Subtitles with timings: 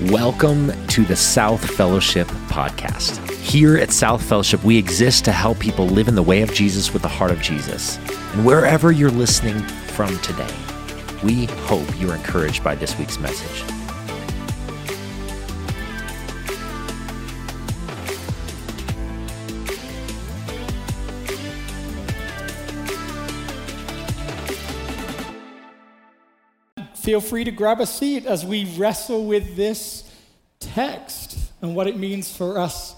[0.00, 3.30] Welcome to the South Fellowship podcast.
[3.30, 6.92] Here at South Fellowship, we exist to help people live in the way of Jesus
[6.92, 7.96] with the heart of Jesus.
[8.34, 9.58] And wherever you're listening
[9.94, 10.54] from today,
[11.24, 13.85] we hope you're encouraged by this week's message.
[27.06, 30.12] Feel free to grab a seat as we wrestle with this
[30.58, 32.96] text and what it means for us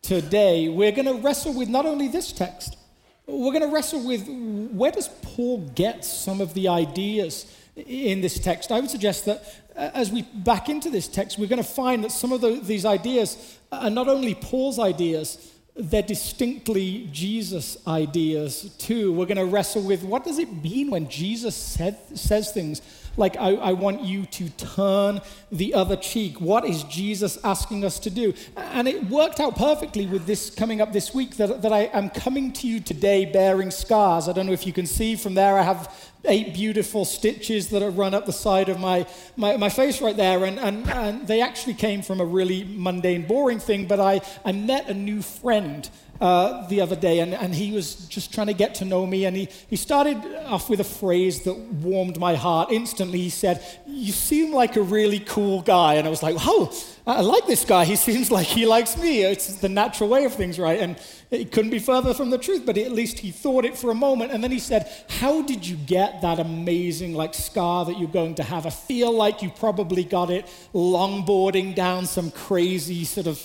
[0.00, 0.70] today.
[0.70, 2.78] We're going to wrestle with not only this text,
[3.26, 4.26] we're going to wrestle with
[4.72, 8.72] where does Paul get some of the ideas in this text.
[8.72, 9.44] I would suggest that
[9.76, 12.60] uh, as we back into this text, we're going to find that some of the,
[12.62, 19.12] these ideas are not only Paul's ideas, they're distinctly Jesus ideas too.
[19.12, 22.80] We're going to wrestle with what does it mean when Jesus said, says things
[23.16, 26.40] like, I, I, want you to turn the other cheek.
[26.40, 28.34] What is Jesus asking us to do?
[28.56, 32.10] And it worked out perfectly with this coming up this week that, that I am
[32.10, 34.28] coming to you today bearing scars.
[34.28, 37.82] I don't know if you can see from there, I have eight beautiful stitches that
[37.82, 40.44] are run up the side of my, my, my face right there.
[40.44, 44.52] And, and, and they actually came from a really mundane, boring thing, but I, I
[44.52, 45.88] met a new friend
[46.20, 49.24] uh, the other day, and, and he was just trying to get to know me.
[49.24, 53.18] And he, he started off with a phrase that warmed my heart instantly.
[53.18, 55.94] He said, You seem like a really cool guy.
[55.94, 56.72] And I was like, Oh,
[57.06, 57.86] I like this guy.
[57.86, 59.22] He seems like he likes me.
[59.22, 60.78] It's the natural way of things, right?
[60.78, 63.90] And it couldn't be further from the truth, but at least he thought it for
[63.90, 64.32] a moment.
[64.32, 68.34] And then he said, How did you get that amazing, like, scar that you're going
[68.34, 68.66] to have?
[68.66, 73.38] I feel like you probably got it longboarding down some crazy sort of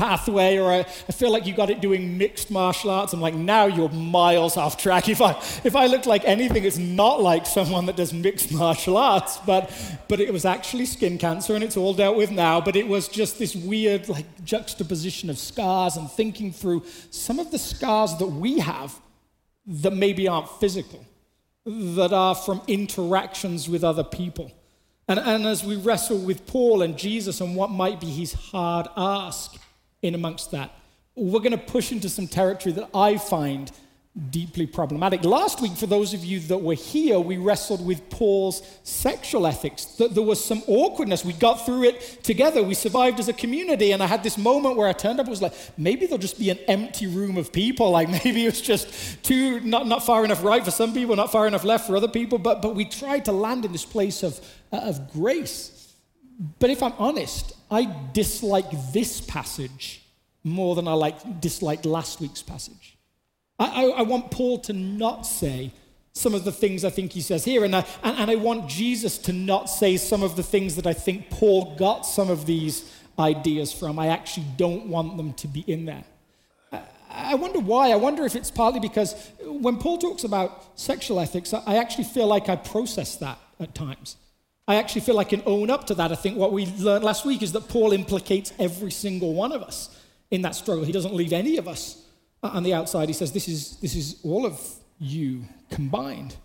[0.00, 3.12] pathway, or I, I, feel like you got it doing mixed martial arts.
[3.12, 5.10] I'm like, now you're miles off track.
[5.10, 8.96] If I, if I looked like anything, it's not like someone that does mixed martial
[8.96, 9.70] arts, but,
[10.08, 12.62] but it was actually skin cancer and it's all dealt with now.
[12.62, 17.50] But it was just this weird like juxtaposition of scars and thinking through some of
[17.50, 18.98] the scars that we have
[19.66, 21.04] that maybe aren't physical,
[21.66, 24.50] that are from interactions with other people.
[25.08, 28.86] And, and as we wrestle with Paul and Jesus and what might be his hard
[28.96, 29.58] ask,
[30.02, 30.72] in amongst that.
[31.14, 33.70] We're going to push into some territory that I find
[34.30, 35.24] deeply problematic.
[35.24, 39.84] Last week, for those of you that were here, we wrestled with Paul's sexual ethics.
[39.84, 41.24] There was some awkwardness.
[41.24, 42.62] We got through it together.
[42.62, 43.92] We survived as a community.
[43.92, 46.40] And I had this moment where I turned up and was like, maybe there'll just
[46.40, 47.90] be an empty room of people.
[48.00, 51.46] Like maybe it's just too, not, not far enough right for some people, not far
[51.46, 52.38] enough left for other people.
[52.38, 54.40] But, but we tried to land in this place of,
[54.72, 55.79] uh, of grace.
[56.58, 60.02] But if I'm honest, I dislike this passage
[60.42, 62.96] more than I like, disliked last week's passage.
[63.58, 65.70] I, I, I, want Paul to not say
[66.14, 68.68] some of the things I think he says here, and I, and, and I want
[68.68, 72.46] Jesus to not say some of the things that I think Paul got some of
[72.46, 73.98] these ideas from.
[73.98, 76.04] I actually don't want them to be in there.
[77.10, 77.90] I wonder why.
[77.90, 79.14] I wonder if it's partly because
[79.44, 84.16] when Paul talks about sexual ethics, I actually feel like I process that at times.
[84.70, 86.12] I actually feel I can own up to that.
[86.12, 89.64] I think what we learned last week is that Paul implicates every single one of
[89.64, 89.98] us
[90.30, 90.84] in that struggle.
[90.84, 92.04] He doesn't leave any of us
[92.40, 93.08] on the outside.
[93.08, 94.60] He says, This is, this is all of
[95.00, 96.36] you combined.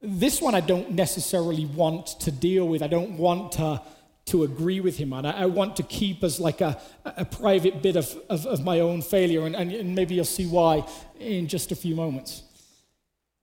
[0.00, 2.84] This one I don't necessarily want to deal with.
[2.84, 3.82] I don't want to,
[4.26, 5.26] to agree with him on.
[5.26, 8.78] I, I want to keep as like a, a private bit of, of, of my
[8.78, 10.86] own failure, and, and, and maybe you'll see why
[11.18, 12.44] in just a few moments.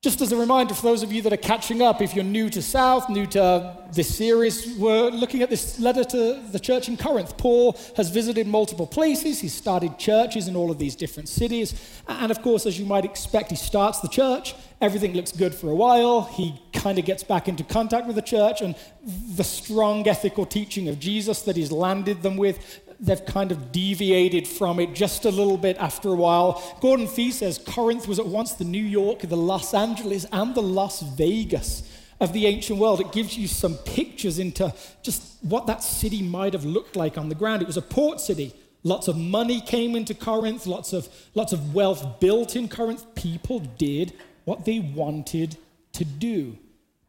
[0.03, 2.49] Just as a reminder for those of you that are catching up, if you're new
[2.49, 6.89] to South, new to uh, this series, we're looking at this letter to the church
[6.89, 7.37] in Corinth.
[7.37, 11.73] Paul has visited multiple places, he's started churches in all of these different cities.
[12.05, 15.69] And of course, as you might expect, he starts the church, everything looks good for
[15.69, 18.75] a while, he kind of gets back into contact with the church, and
[19.05, 24.47] the strong ethical teaching of Jesus that he's landed them with they've kind of deviated
[24.47, 26.63] from it just a little bit after a while.
[26.79, 30.61] Gordon Fee says Corinth was at once the New York, the Los Angeles, and the
[30.61, 31.83] Las Vegas
[32.21, 33.01] of the ancient world.
[33.01, 37.27] It gives you some pictures into just what that city might have looked like on
[37.27, 37.61] the ground.
[37.61, 38.53] It was a port city.
[38.83, 43.05] Lots of money came into Corinth, lots of, lots of wealth built in Corinth.
[43.15, 44.13] People did
[44.45, 45.57] what they wanted
[45.93, 46.57] to do.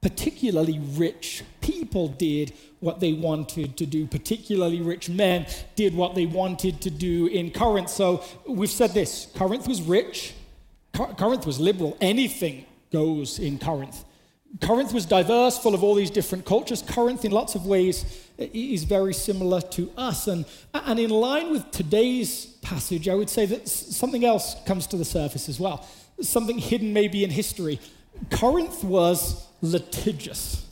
[0.04, 4.06] Particularly rich people did what they wanted to do.
[4.06, 5.46] Particularly rich men
[5.76, 7.88] did what they wanted to do in Corinth.
[7.88, 10.34] So we've said this Corinth was rich,
[10.92, 11.96] Corinth was liberal.
[12.02, 14.04] Anything goes in Corinth.
[14.60, 16.82] Corinth was diverse, full of all these different cultures.
[16.82, 20.28] Corinth, in lots of ways, is very similar to us.
[20.28, 24.98] And, and in line with today's passage, I would say that something else comes to
[24.98, 25.88] the surface as well.
[26.20, 27.80] Something hidden maybe in history.
[28.30, 30.66] Corinth was litigious.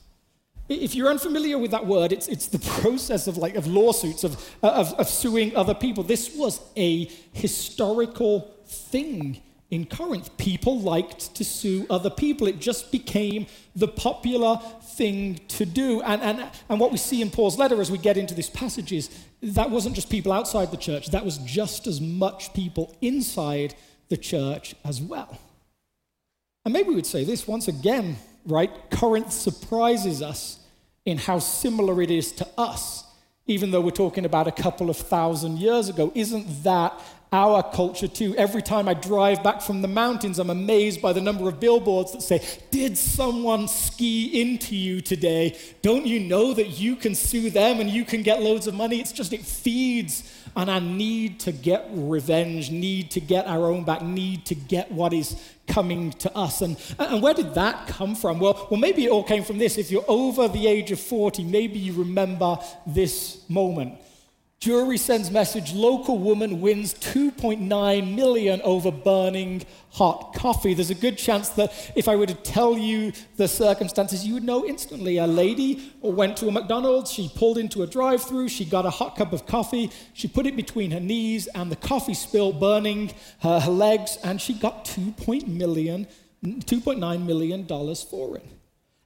[0.69, 4.35] If you're unfamiliar with that word, it's, it's the process of, like, of lawsuits, of,
[4.62, 6.05] uh, of, of suing other people.
[6.05, 10.37] This was a historical thing in Corinth.
[10.37, 12.47] People liked to sue other people.
[12.47, 16.00] It just became the popular thing to do.
[16.03, 18.93] And, and, and what we see in Paul's letter as we get into this passage
[18.93, 19.11] is
[19.43, 23.75] that wasn't just people outside the church, that was just as much people inside
[24.11, 25.38] the church as well.
[26.65, 28.17] And maybe we would say this once again,
[28.47, 28.71] right?
[28.91, 30.61] Corinth surprises us
[31.05, 33.05] in how similar it is to us,
[33.47, 36.12] even though we're talking about a couple of thousand years ago.
[36.15, 37.00] Isn't that
[37.33, 38.37] our culture too.
[38.37, 42.12] Every time I drive back from the mountains, I'm amazed by the number of billboards
[42.12, 45.59] that say, Did someone ski into you today?
[45.81, 49.00] Don't you know that you can sue them and you can get loads of money?
[49.00, 53.84] It's just, it feeds on our need to get revenge, need to get our own
[53.84, 56.60] back, need to get what is coming to us.
[56.60, 58.38] And, and where did that come from?
[58.38, 59.78] Well, well, maybe it all came from this.
[59.78, 63.99] If you're over the age of 40, maybe you remember this moment.
[64.62, 70.73] Jury sends message local woman wins 2.9 million over burning hot coffee.
[70.73, 74.44] There's a good chance that if I were to tell you the circumstances, you would
[74.44, 75.19] know instantly.
[75.19, 78.91] A lady went to a McDonald's, she pulled into a drive through, she got a
[78.91, 83.11] hot cup of coffee, she put it between her knees, and the coffee spilled, burning
[83.41, 86.06] her, legs, and she got 2.9 million,
[86.44, 88.47] $2.9 million for it.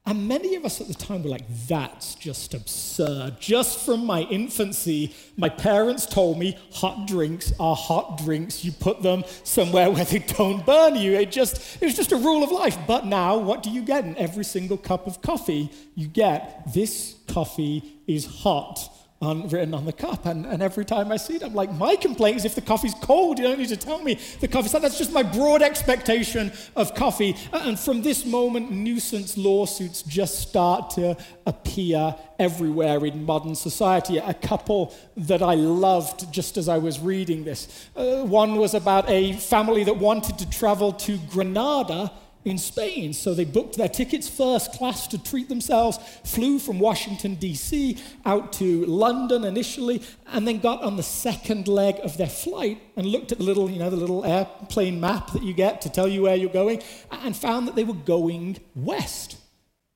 [0.08, 3.40] And many of us at the time were like, that's just absurd.
[3.40, 8.64] Just from my infancy, my parents told me hot drinks are hot drinks.
[8.64, 11.14] You put them somewhere where they don't burn you.
[11.14, 12.78] It just it was just a rule of life.
[12.86, 15.72] But now what do you get in every single cup of coffee?
[15.96, 18.88] You get this coffee is hot
[19.22, 20.26] on, written on the cup.
[20.26, 22.94] And, and every time I see it, I'm like, my complaint is if the coffee's
[22.94, 24.82] cold, you don't need to tell me the coffee's hot.
[24.82, 27.36] That's just my broad expectation of coffee.
[27.52, 31.16] And from this moment, nuisance lawsuits just start to
[31.46, 34.18] appear everywhere in modern society.
[34.18, 37.88] A couple that I loved just as I was reading this.
[37.96, 42.12] Uh, one was about a family that wanted to travel to Granada
[42.46, 43.12] in Spain.
[43.12, 47.98] So they booked their tickets first class to treat themselves, flew from Washington, D.C.
[48.24, 53.06] out to London initially, and then got on the second leg of their flight and
[53.06, 56.08] looked at the little, you know, the little airplane map that you get to tell
[56.08, 59.36] you where you're going, and found that they were going west.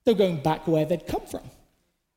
[0.04, 1.42] They were going back where they'd come from.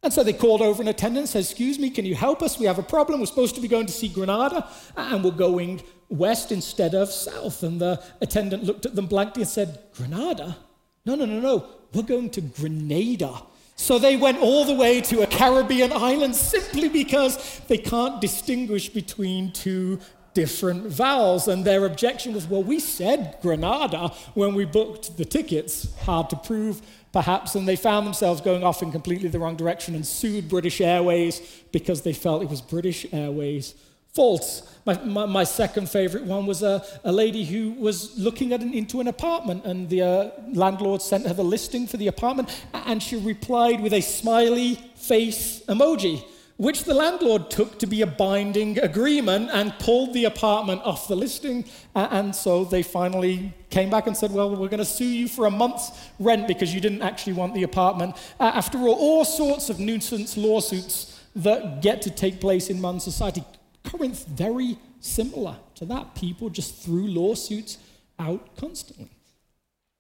[0.02, 2.60] And so they called over an attendant and said, Excuse me, can you help us?
[2.60, 3.22] We have a problem.
[3.22, 5.82] We're supposed to be going to see Granada, and we're going
[6.14, 7.64] west instead of south.
[7.64, 10.58] And the attendant looked at them blankly and said, Granada?
[11.06, 11.68] No, no, no, no.
[11.94, 13.42] We're going to Grenada.
[13.76, 18.90] So they went all the way to a Caribbean island simply because they can't distinguish
[18.90, 20.00] between two
[20.34, 21.48] different vowels.
[21.48, 25.94] And their objection was, well, we said Granada when we booked the tickets.
[26.02, 26.82] Hard to prove,
[27.12, 27.56] perhaps.
[27.56, 31.42] And they found themselves going off in completely the wrong direction and sued British Airways
[31.72, 33.76] because they felt it was British Airways'
[34.14, 34.70] fault.
[34.86, 38.72] My, my, my, second favorite one was a, a lady who was looking at an,
[38.72, 43.02] into an apartment, and the uh, landlord sent her the listing for the apartment, and
[43.02, 46.24] she replied with a smiley face emoji,
[46.58, 51.16] which the landlord took to be a binding agreement and pulled the apartment off the
[51.16, 51.66] listing.
[51.96, 55.48] And so they finally came back and said, Well, we're going to sue you for
[55.48, 55.90] a month's
[56.20, 58.16] rent because you didn't actually want the apartment.
[58.40, 63.44] After all, all sorts of nuisance lawsuits that get to take place in modern society
[63.84, 66.16] Corinth, very similar to that.
[66.16, 67.78] People just threw lawsuits
[68.20, 69.10] out constantly.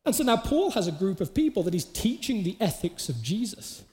[0.05, 3.21] And so now Paul has a group of people that he's teaching the ethics of
[3.21, 3.83] Jesus.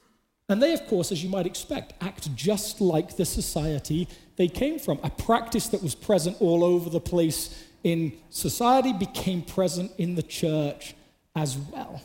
[0.49, 4.81] And they, of course, as you might expect, act just like the society they came
[4.81, 4.99] from.
[5.05, 10.23] A practice that was present all over the place in society became present in the
[10.23, 10.95] church
[11.37, 12.03] as well.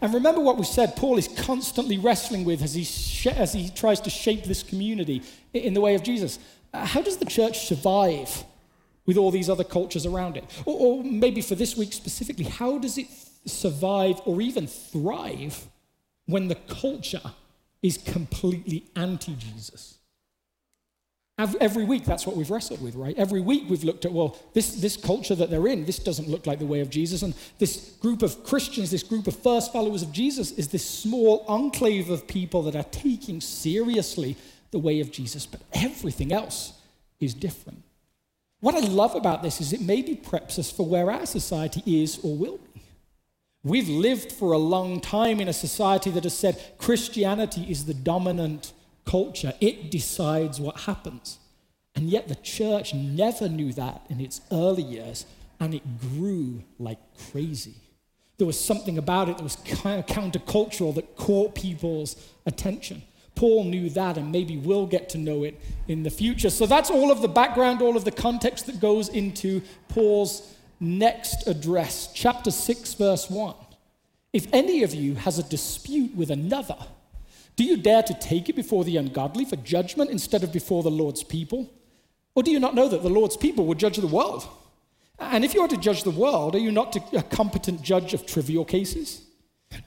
[0.00, 3.68] And remember what we said Paul is constantly wrestling with as he, sh- as he
[3.70, 6.38] tries to shape this community in the way of Jesus.
[6.72, 8.44] Uh, how does the church survive
[9.06, 10.44] with all these other cultures around it?
[10.64, 13.08] Or, or maybe for this week specifically, how does it
[13.46, 15.66] survive or even thrive
[16.26, 17.32] when the culture
[17.82, 19.98] is completely anti Jesus?
[21.58, 23.16] Every week, that's what we've wrestled with, right?
[23.16, 26.46] Every week, we've looked at, well, this, this culture that they're in, this doesn't look
[26.46, 27.22] like the way of Jesus.
[27.22, 31.46] And this group of Christians, this group of first followers of Jesus, is this small
[31.48, 34.36] enclave of people that are taking seriously
[34.70, 36.74] the way of Jesus, but everything else
[37.18, 37.82] is different.
[38.60, 42.18] What I love about this is it maybe preps us for where our society is
[42.22, 42.82] or will be.
[43.62, 47.94] We've lived for a long time in a society that has said Christianity is the
[47.94, 48.72] dominant
[49.04, 51.38] culture, it decides what happens.
[51.94, 55.26] And yet the church never knew that in its early years,
[55.58, 56.98] and it grew like
[57.32, 57.74] crazy.
[58.40, 63.02] there was something about it that was kind of countercultural that caught people's attention.
[63.40, 66.50] Paul knew that, and maybe we'll get to know it in the future.
[66.50, 71.46] So that's all of the background, all of the context that goes into Paul's next
[71.46, 73.54] address, chapter 6, verse 1.
[74.34, 76.76] If any of you has a dispute with another,
[77.56, 80.90] do you dare to take it before the ungodly for judgment instead of before the
[80.90, 81.72] Lord's people?
[82.34, 84.46] Or do you not know that the Lord's people will judge the world?
[85.18, 88.26] And if you are to judge the world, are you not a competent judge of
[88.26, 89.22] trivial cases?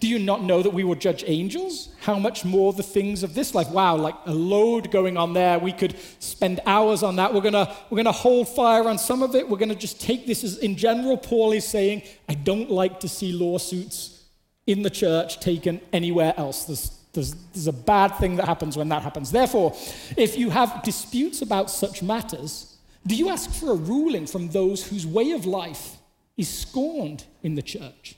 [0.04, 1.88] Do you not know that we will judge angels?
[2.02, 3.70] How much more the things of this life?
[3.70, 5.60] Wow, like a load going on there.
[5.60, 7.34] We could spend hours on that.
[7.34, 9.48] We're gonna we're gonna hold fire on some of it.
[9.48, 11.16] We're gonna just take this as in general.
[11.16, 14.26] Paul is saying, I don't like to see lawsuits
[14.68, 16.66] in the church taken anywhere else.
[16.66, 19.32] There's, there's, there's a bad thing that happens when that happens.
[19.32, 19.74] Therefore,
[20.18, 22.76] if you have disputes about such matters,
[23.08, 25.96] do you ask for a ruling from those whose way of life
[26.36, 28.18] is scorned in the church?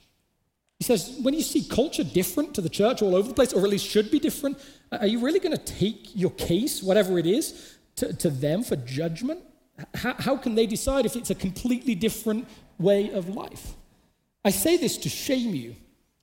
[0.79, 3.63] He says, when you see culture different to the church all over the place, or
[3.63, 4.57] at least should be different,
[4.91, 8.75] are you really going to take your case, whatever it is, to, to them for
[8.75, 9.39] judgment?
[9.93, 13.75] How, how can they decide if it's a completely different way of life?
[14.43, 15.75] I say this to shame you.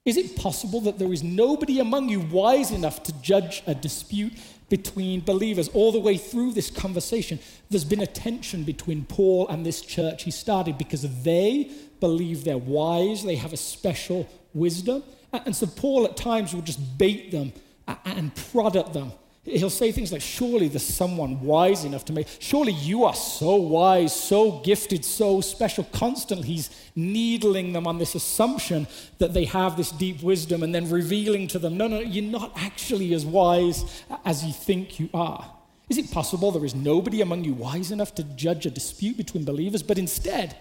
[0.04, 4.32] Is it possible that there is nobody among you wise enough to judge a dispute
[4.72, 7.38] between believers all the way through this conversation.
[7.68, 12.56] There's been a tension between Paul and this church he started because they believe they're
[12.56, 15.02] wise, they have a special wisdom.
[15.32, 17.52] And so Paul at times will just bait them
[18.04, 19.12] and prod at them
[19.44, 23.56] He'll say things like, Surely there's someone wise enough to make, surely you are so
[23.56, 25.82] wise, so gifted, so special.
[25.92, 28.86] Constantly, he's needling them on this assumption
[29.18, 32.52] that they have this deep wisdom and then revealing to them, No, no, you're not
[32.54, 35.52] actually as wise as you think you are.
[35.88, 39.44] Is it possible there is nobody among you wise enough to judge a dispute between
[39.44, 39.82] believers?
[39.82, 40.56] But instead,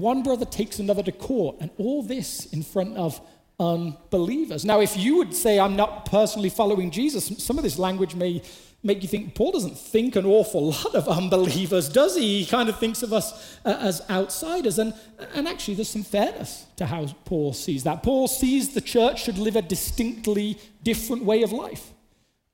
[0.00, 3.20] one brother takes another to court, and all this in front of
[3.58, 4.64] unbelievers.
[4.64, 8.42] Now, if you would say, I'm not personally following Jesus, some of this language may
[8.82, 12.40] make you think Paul doesn't think an awful lot of unbelievers, does he?
[12.42, 14.78] He kind of thinks of us uh, as outsiders.
[14.78, 14.94] And,
[15.34, 18.02] and actually, there's some fairness to how Paul sees that.
[18.02, 21.92] Paul sees the church should live a distinctly different way of life.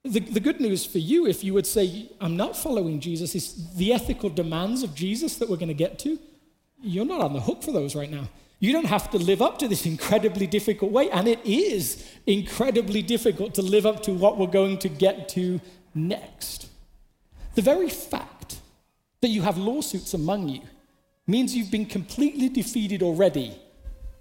[0.05, 3.75] The, the good news for you, if you would say, I'm not following Jesus, is
[3.75, 6.19] the ethical demands of Jesus that we're going to get to.
[6.83, 8.29] You're not on the hook for those right now.
[8.59, 11.11] You don't have to live up to this incredibly difficult way.
[11.11, 15.61] And it is incredibly difficult to live up to what we're going to get to
[15.95, 16.69] next.
[17.55, 18.61] The very fact
[19.21, 20.63] that you have lawsuits among you
[21.27, 23.57] means you've been completely defeated already.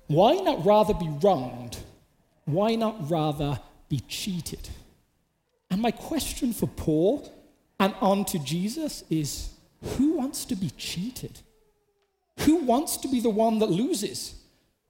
[0.07, 1.77] Why not rather be wronged?
[2.45, 4.69] Why not rather be cheated?
[5.69, 7.31] And my question for Paul
[7.79, 9.51] and on to Jesus is
[9.97, 11.39] who wants to be cheated?
[12.45, 14.35] Who wants to be the one that loses?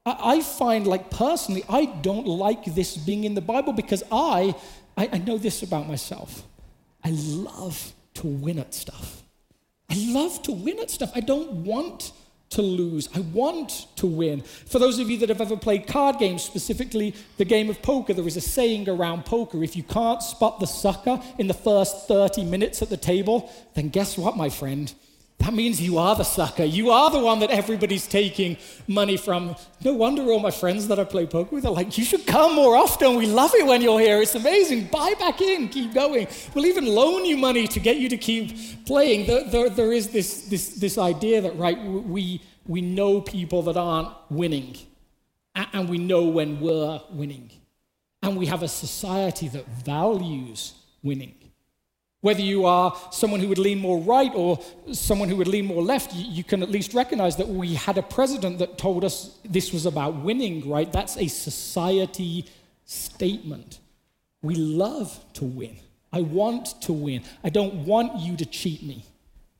[0.05, 4.55] I find, like personally, I don't like this being in the Bible because I,
[4.97, 6.43] I, I know this about myself.
[7.03, 9.21] I love to win at stuff.
[9.89, 11.11] I love to win at stuff.
[11.13, 12.13] I don't want
[12.51, 13.09] to lose.
[13.15, 14.41] I want to win.
[14.41, 18.13] For those of you that have ever played card games, specifically the game of poker,
[18.13, 22.07] there is a saying around poker if you can't spot the sucker in the first
[22.07, 24.93] 30 minutes at the table, then guess what, my friend?
[25.41, 26.63] That means you are the sucker.
[26.63, 28.57] You are the one that everybody's taking
[28.87, 29.55] money from.
[29.83, 32.53] No wonder all my friends that I play poker with are like, you should come
[32.53, 33.15] more often.
[33.15, 34.21] We love it when you're here.
[34.21, 34.89] It's amazing.
[34.91, 36.27] Buy back in, keep going.
[36.53, 39.25] We'll even loan you money to get you to keep playing.
[39.25, 43.77] There, there, there is this, this, this idea that, right, we, we know people that
[43.77, 44.77] aren't winning,
[45.55, 47.49] and we know when we're winning.
[48.21, 51.33] And we have a society that values winning.
[52.21, 54.59] Whether you are someone who would lean more right or
[54.93, 58.03] someone who would lean more left, you, can at least recognize that we had a
[58.03, 60.91] president that told us this was about winning, right?
[60.91, 62.45] That's a society
[62.85, 63.79] statement.
[64.43, 65.77] We love to win.
[66.13, 67.23] I want to win.
[67.43, 69.03] I don't want you to cheat me.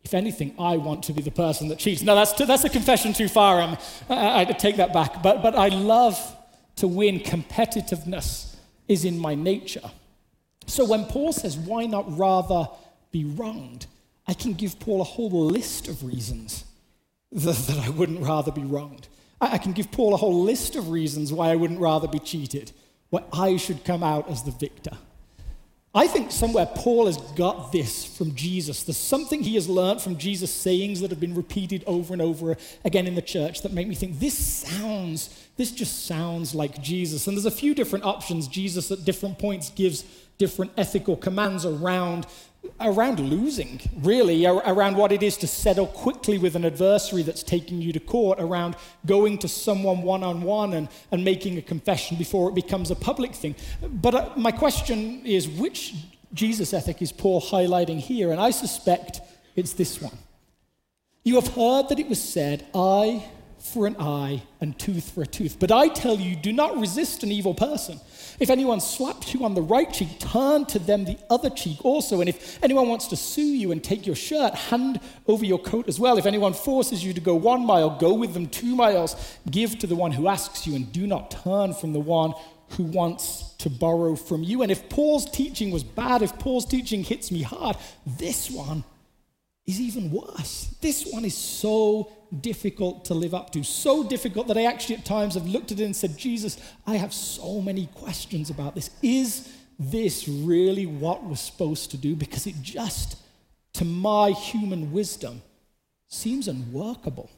[0.04, 2.02] If anything, I want to be the person that cheats.
[2.02, 3.62] No, that's, that's a confession too far.
[3.62, 3.78] Um,
[4.10, 5.24] I, I take that back.
[5.24, 6.18] But, but I love
[6.78, 7.20] to win.
[7.20, 8.56] Competitiveness
[8.88, 9.90] is in my nature.
[10.68, 12.68] So when Paul says, why not rather
[13.12, 13.88] be wronged?
[14.28, 16.66] I can give Paul a whole list of reasons
[17.32, 19.08] that, that I wouldn't rather be wronged.
[19.40, 22.20] I, I can give Paul a whole list of reasons why I wouldn't rather be
[22.20, 22.72] cheated,
[23.10, 24.98] why I should come out as the victor.
[25.94, 28.84] I think somewhere Paul has got this from Jesus.
[28.84, 32.56] There's something he has learned from Jesus' sayings that have been repeated over and over
[32.86, 37.28] again in the church that make me think this sounds, this just sounds like Jesus.
[37.28, 40.06] And there's a few different options Jesus at different points gives
[40.42, 42.26] different ethical commands around
[42.80, 43.80] around losing,
[44.12, 48.00] really, around what it is to settle quickly with an adversary that's taking you to
[48.00, 52.56] court, around going to someone one on one and and making a confession before it
[52.56, 53.56] becomes a public thing.
[54.06, 55.94] But uh, my question is which
[56.34, 58.32] Jesus ethic is Paul highlighting here?
[58.32, 59.22] And I suspect
[59.56, 60.18] it's this one.
[61.24, 63.24] You have heard that it was said, eye
[63.62, 65.58] for an eye and tooth for a tooth.
[65.60, 68.00] But I tell you, do not resist an evil person.
[68.40, 72.22] If anyone slaps you on the right cheek, turn to them the other cheek also.
[72.22, 75.88] And if anyone wants to sue you and take your shirt, hand over your coat
[75.88, 76.18] as well.
[76.18, 79.16] If anyone forces you to go one mile, go with them two miles.
[79.50, 82.34] Give to the one who asks you, and do not turn from the one
[82.70, 84.64] who wants to borrow from you.
[84.64, 88.84] And if Paul's teaching was bad, if Paul's teaching hits me hard, this one
[89.68, 90.74] is even worse.
[90.82, 93.64] This one is so difficult to live up to.
[93.64, 96.58] So difficult that I actually at times have looked at it and said, Jesus,
[96.88, 98.90] I have so many questions about this.
[99.02, 102.16] Is this really what we're supposed to do?
[102.16, 103.18] Because it just,
[103.74, 105.42] to my human wisdom,
[106.08, 107.30] seems unworkable.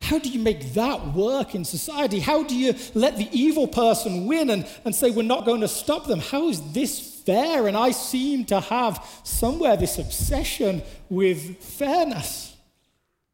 [0.00, 2.20] How do you make that work in society?
[2.20, 5.68] How do you let the evil person win and, and say we're not going to
[5.68, 6.20] stop them?
[6.20, 7.66] How is this fair?
[7.66, 12.56] And I seem to have somewhere this obsession with fairness.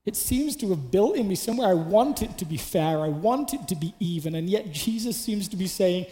[0.07, 1.69] It seems to have built in me somewhere.
[1.69, 5.17] I want it to be fair, I want it to be even, and yet Jesus
[5.17, 6.07] seems to be saying,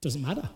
[0.00, 0.48] doesn't matter.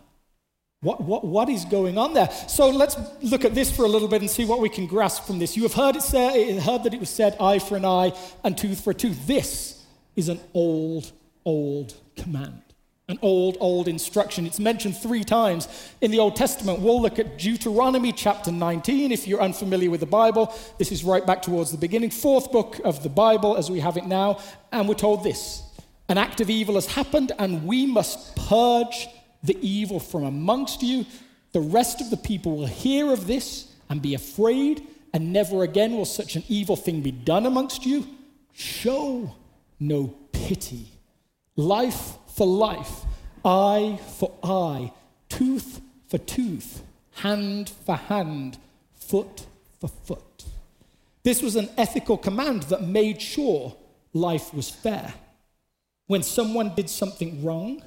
[0.81, 2.31] What, what, what is going on there?
[2.47, 5.25] So let's look at this for a little bit and see what we can grasp
[5.25, 5.57] from this.
[5.57, 8.13] You have heard, it say, heard that it was said, eye for an eye
[8.45, 9.27] and tooth for a tooth.
[9.27, 11.11] This is an old,
[11.45, 12.68] old command
[13.09, 14.45] an old, old instruction.
[14.45, 15.67] It's mentioned three times
[16.03, 16.81] in the Old Testament.
[16.81, 19.13] We'll look at Deuteronomy chapter 19.
[19.13, 22.79] If you're unfamiliar with the Bible, this is right back towards the beginning, fourth book
[22.85, 24.41] of the Bible as we have it now.
[24.73, 25.63] And we're told this
[26.11, 29.09] An act of evil has happened, and we must purge
[29.43, 31.07] the evil from amongst you.
[31.53, 35.97] The rest of the people will hear of this and be afraid, and never again
[35.97, 38.07] will such an evil thing be done amongst you.
[38.53, 39.35] Show
[39.81, 40.89] no pity.
[41.57, 43.05] Life for life,
[43.45, 44.93] eye for eye,
[45.29, 46.85] tooth for tooth,
[47.17, 48.57] hand for hand,
[48.95, 49.45] foot
[49.81, 50.45] for foot.
[51.25, 53.77] This was an ethical command that made sure
[54.13, 55.15] life was fair.
[56.07, 57.83] When someone did something wrong,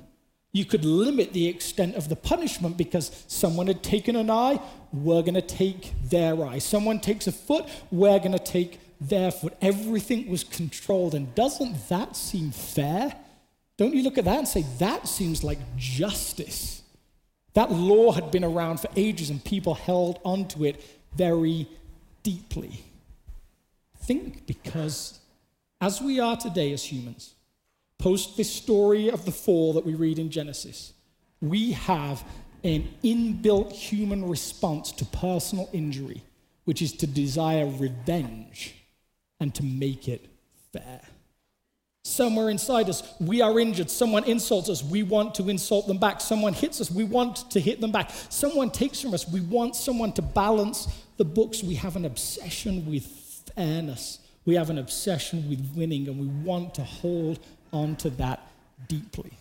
[0.51, 4.59] you could limit the extent of the punishment because someone had taken an eye,
[4.91, 6.59] we're going to take their eye.
[6.59, 9.55] Someone takes a foot, we're going to take their foot.
[9.61, 11.15] Everything was controlled.
[11.15, 13.15] And doesn't that seem fair?
[13.81, 16.83] Don't you look at that and say, that seems like justice?
[17.55, 21.67] That law had been around for ages and people held onto it very
[22.21, 22.83] deeply.
[24.03, 25.19] Think because
[25.81, 27.33] as we are today as humans,
[27.97, 30.93] post this story of the fall that we read in Genesis,
[31.41, 32.23] we have
[32.63, 36.21] an inbuilt human response to personal injury,
[36.65, 38.75] which is to desire revenge
[39.39, 40.29] and to make it
[40.71, 41.01] fair.
[42.03, 43.89] Somewhere inside us, we are injured.
[43.89, 46.19] Someone insults us, we want to insult them back.
[46.19, 48.09] Someone hits us, we want to hit them back.
[48.29, 50.87] Someone takes from us, we want someone to balance
[51.17, 51.63] the books.
[51.63, 53.05] We have an obsession with
[53.55, 57.39] fairness, we have an obsession with winning, and we want to hold
[57.71, 58.47] on to that
[58.87, 59.31] deeply.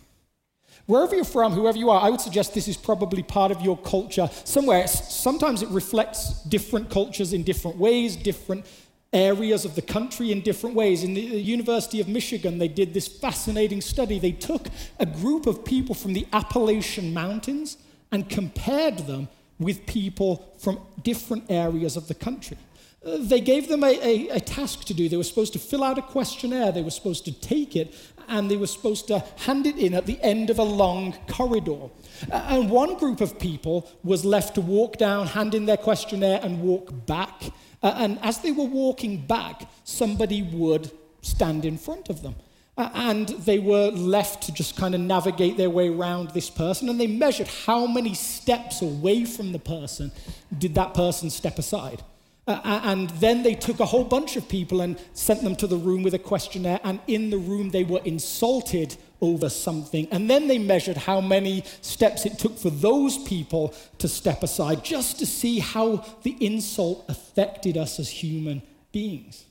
[0.85, 3.77] Wherever you're from, whoever you are, I would suggest this is probably part of your
[3.77, 4.87] culture somewhere.
[4.87, 8.65] Sometimes it reflects different cultures in different ways, different
[9.13, 11.03] areas of the country in different ways.
[11.03, 14.19] In the University of Michigan, they did this fascinating study.
[14.19, 14.67] They took
[14.99, 17.77] a group of people from the Appalachian Mountains
[18.11, 19.27] and compared them
[19.59, 22.57] with people from different areas of the country.
[23.03, 25.09] Uh, they gave them a, a, a, task to do.
[25.09, 27.95] They were supposed to fill out a questionnaire, they were supposed to take it,
[28.27, 31.89] and they were supposed to hand it in at the end of a long corridor.
[32.31, 36.39] Uh, and one group of people was left to walk down, hand in their questionnaire,
[36.43, 37.41] and walk back
[37.83, 40.91] uh, and as they were walking back, somebody would
[41.21, 42.35] stand in front of them.
[42.77, 46.89] Uh, and they were left to just kind of navigate their way around this person.
[46.89, 50.11] And they measured how many steps away from the person
[50.57, 52.01] did that person step aside.
[52.47, 55.77] Uh, and then they took a whole bunch of people and sent them to the
[55.77, 56.79] room with a questionnaire.
[56.83, 60.07] And in the room, they were insulted over something.
[60.11, 64.83] And then they measured how many steps it took for those people to step aside,
[64.83, 69.45] just to see how the insult affected us as human beings.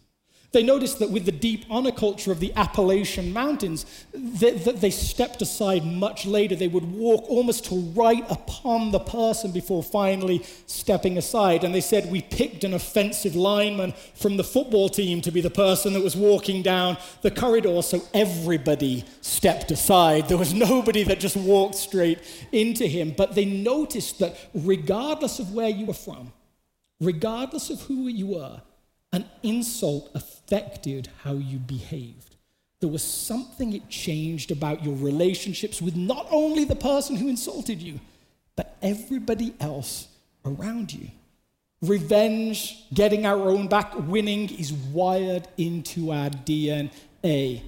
[0.53, 4.91] They noticed that with the deep honor culture of the Appalachian Mountains, that they, they,
[4.91, 6.57] stepped aside much later.
[6.57, 11.63] They would walk almost to right upon the person before finally stepping aside.
[11.63, 15.51] And they said, We picked an offensive lineman from the football team to be the
[15.51, 20.29] person that was walking down the corridor, so everybody stepped aside.
[20.29, 22.19] There was nobody that just walked straight
[22.51, 23.15] into him.
[23.17, 26.33] But they noticed that regardless of where you were from,
[27.01, 28.63] regardless of who you were,
[29.13, 32.37] an insult affected how you behaved.
[32.81, 37.83] There was something it changed about your relationships with not only the person who insulted
[37.83, 38.01] you,
[38.57, 40.09] but everybody else
[40.45, 41.09] around you.
[41.83, 47.63] Revenge, getting our own back, winning is wired into our DNA.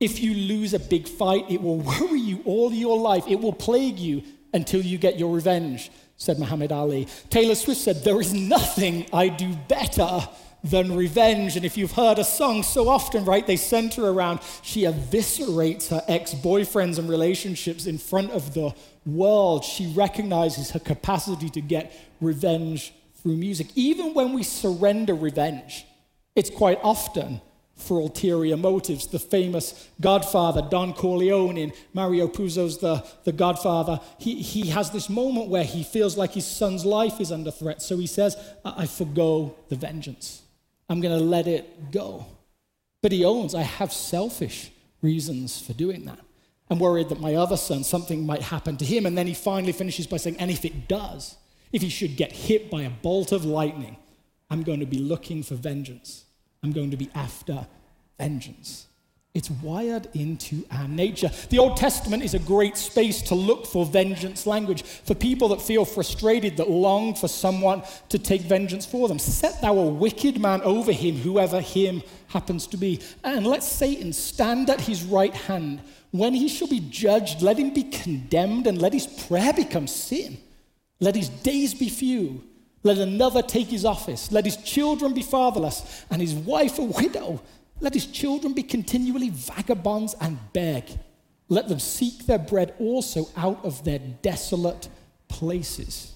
[0.00, 3.24] If you lose a big fight, it will worry you all your life.
[3.28, 4.22] It will plague you
[4.54, 7.06] until you get your revenge, said Muhammad Ali.
[7.30, 10.28] Taylor Swift said, There is nothing I do better
[10.62, 11.56] than revenge.
[11.56, 16.02] And if you've heard a song so often, right, they center around she eviscerates her
[16.08, 18.74] ex boyfriends and relationships in front of the
[19.06, 19.64] world.
[19.64, 22.92] She recognizes her capacity to get revenge
[23.22, 23.68] through music.
[23.74, 25.86] Even when we surrender revenge,
[26.34, 27.40] it's quite often
[27.78, 29.06] for ulterior motives.
[29.06, 35.08] The famous Godfather, Don Corleone, in Mario Puzo's The, the Godfather, he, he has this
[35.08, 37.80] moment where he feels like his son's life is under threat.
[37.80, 40.42] So he says, I, I forgo the vengeance.
[40.88, 42.26] I'm going to let it go.
[43.02, 44.70] But he owns, I have selfish
[45.02, 46.18] reasons for doing that.
[46.70, 49.06] I'm worried that my other son, something might happen to him.
[49.06, 51.36] And then he finally finishes by saying, and if it does,
[51.72, 53.96] if he should get hit by a bolt of lightning,
[54.50, 56.24] I'm going to be looking for vengeance.
[56.62, 57.66] I'm going to be after
[58.18, 58.87] vengeance.
[59.38, 61.30] It's wired into our nature.
[61.48, 65.62] The Old Testament is a great space to look for vengeance language, for people that
[65.62, 69.20] feel frustrated, that long for someone to take vengeance for them.
[69.20, 73.00] Set thou a wicked man over him, whoever him happens to be.
[73.22, 75.82] And let Satan stand at his right hand.
[76.10, 80.36] When he shall be judged, let him be condemned, and let his prayer become sin.
[80.98, 82.42] Let his days be few.
[82.82, 84.32] Let another take his office.
[84.32, 87.40] Let his children be fatherless, and his wife a widow.
[87.80, 90.84] Let his children be continually vagabonds and beg.
[91.48, 94.88] Let them seek their bread also out of their desolate
[95.28, 96.12] places.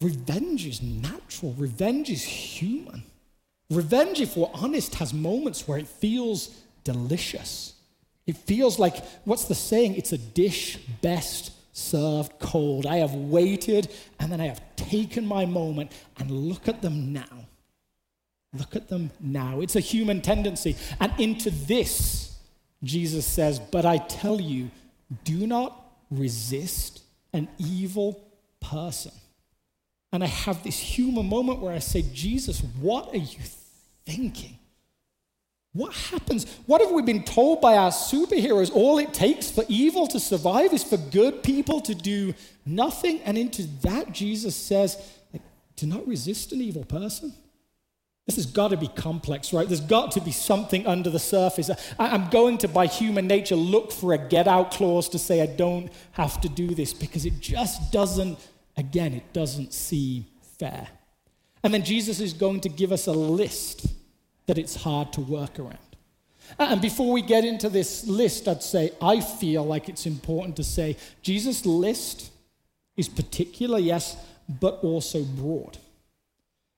[0.00, 3.02] Revenge is natural, revenge is human.
[3.70, 7.74] Revenge, if we're honest, has moments where it feels delicious.
[8.26, 9.96] It feels like, what's the saying?
[9.96, 12.86] It's a dish best served cold.
[12.86, 17.47] I have waited and then I have taken my moment and look at them now.
[18.56, 19.60] Look at them now.
[19.60, 20.76] It's a human tendency.
[21.00, 22.38] And into this,
[22.82, 24.70] Jesus says, But I tell you,
[25.24, 28.24] do not resist an evil
[28.60, 29.12] person.
[30.12, 33.38] And I have this human moment where I say, Jesus, what are you
[34.06, 34.58] thinking?
[35.74, 36.46] What happens?
[36.64, 38.74] What have we been told by our superheroes?
[38.74, 42.34] All it takes for evil to survive is for good people to do
[42.64, 43.20] nothing.
[43.20, 44.96] And into that, Jesus says,
[45.32, 45.42] like,
[45.76, 47.34] do not resist an evil person.
[48.28, 49.66] This has got to be complex, right?
[49.66, 51.70] There's got to be something under the surface.
[51.98, 55.46] I'm going to, by human nature, look for a get out clause to say I
[55.46, 58.38] don't have to do this because it just doesn't,
[58.76, 60.26] again, it doesn't seem
[60.58, 60.88] fair.
[61.62, 63.86] And then Jesus is going to give us a list
[64.44, 65.78] that it's hard to work around.
[66.58, 70.64] And before we get into this list, I'd say I feel like it's important to
[70.64, 72.30] say Jesus' list
[72.94, 74.18] is particular, yes,
[74.60, 75.78] but also broad.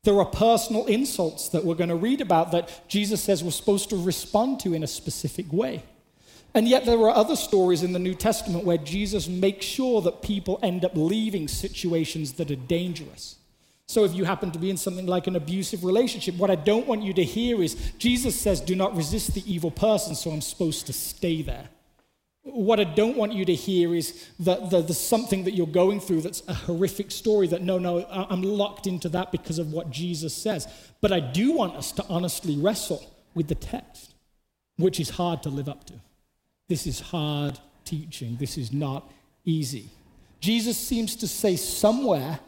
[0.03, 3.91] There are personal insults that we're going to read about that Jesus says we're supposed
[3.91, 5.83] to respond to in a specific way.
[6.55, 10.23] And yet, there are other stories in the New Testament where Jesus makes sure that
[10.23, 13.37] people end up leaving situations that are dangerous.
[13.87, 16.87] So, if you happen to be in something like an abusive relationship, what I don't
[16.87, 20.41] want you to hear is Jesus says, Do not resist the evil person, so I'm
[20.41, 21.69] supposed to stay there.
[22.43, 26.23] What I don't want you to hear is that there's something that you're going through
[26.23, 30.35] that's a horrific story that, no, no, I'm locked into that because of what Jesus
[30.35, 30.67] says.
[31.03, 34.15] But I do want us to honestly wrestle with the text,
[34.79, 35.95] which is hard to live up to.
[36.69, 38.37] This is hard teaching.
[38.41, 39.11] This is not
[39.45, 39.91] easy.
[40.41, 42.41] Jesus seems to say somewhere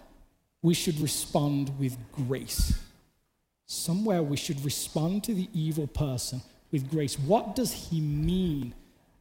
[0.62, 2.78] we should respond with grace.
[3.66, 7.18] Somewhere we should respond to the evil person with grace.
[7.18, 8.74] What does he mean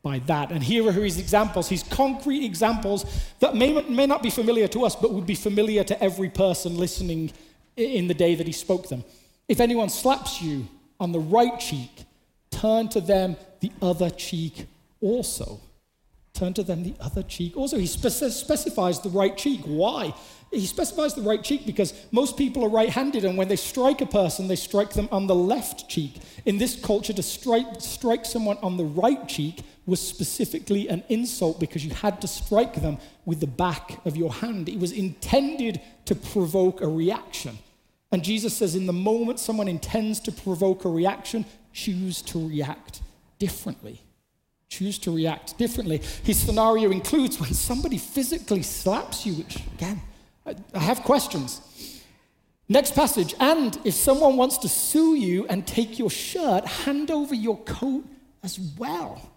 [0.03, 0.51] by that.
[0.51, 3.05] And here are his examples, his concrete examples
[3.39, 6.77] that may, may not be familiar to us, but would be familiar to every person
[6.77, 7.31] listening
[7.77, 9.03] in the day that he spoke them.
[9.47, 10.67] If anyone slaps you
[10.99, 12.05] on the right cheek,
[12.49, 14.65] turn to them the other cheek
[15.01, 15.59] also.
[16.33, 17.77] Turn to them the other cheek also.
[17.77, 19.61] He specifies the right cheek.
[19.65, 20.13] Why?
[20.51, 24.01] He specifies the right cheek because most people are right handed, and when they strike
[24.01, 26.15] a person, they strike them on the left cheek.
[26.45, 31.59] In this culture, to strike, strike someone on the right cheek was specifically an insult
[31.59, 34.69] because you had to strike them with the back of your hand.
[34.69, 37.57] It was intended to provoke a reaction.
[38.11, 43.01] And Jesus says, in the moment someone intends to provoke a reaction, choose to react
[43.39, 44.01] differently.
[44.69, 46.01] Choose to react differently.
[46.23, 50.01] His scenario includes when somebody physically slaps you, which, again,
[50.45, 51.61] I have questions.
[52.69, 53.35] Next passage.
[53.39, 58.05] And if someone wants to sue you and take your shirt, hand over your coat
[58.43, 59.30] as well.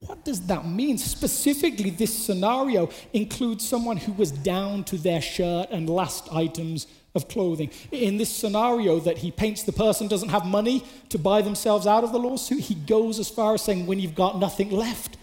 [0.00, 0.96] What does that mean?
[0.96, 7.28] Specifically, this scenario includes someone who was down to their shirt and last items of
[7.28, 7.70] clothing.
[7.92, 12.02] In this scenario that he paints, the person doesn't have money to buy themselves out
[12.02, 12.60] of the lawsuit.
[12.60, 15.18] He goes as far as saying, when you've got nothing left,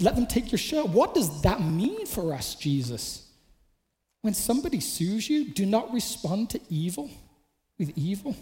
[0.00, 0.88] let them take your shirt.
[0.88, 3.28] What does that mean for us, Jesus?
[4.22, 7.08] When somebody sues you, do not respond to evil
[7.78, 8.34] with evil.